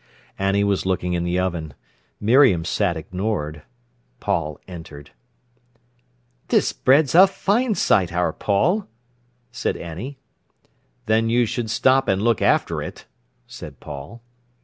Annie 0.39 0.63
was 0.63 0.83
looking 0.87 1.13
in 1.13 1.23
the 1.25 1.37
oven. 1.37 1.75
Miriam 2.19 2.65
sat 2.65 2.97
ignored. 2.97 3.61
Paul 4.19 4.59
entered. 4.67 5.11
"This 6.47 6.73
bread's 6.73 7.13
a 7.13 7.27
fine 7.27 7.75
sight, 7.75 8.11
our 8.11 8.33
Paul," 8.33 8.87
said 9.51 9.77
Annie. 9.77 10.17
"Then 11.05 11.29
you 11.29 11.45
should 11.45 11.69
stop 11.69 12.09
an' 12.09 12.21
look 12.21 12.41
after 12.41 12.81
it," 12.81 13.05
said 13.45 13.79
Paul. 13.79 14.23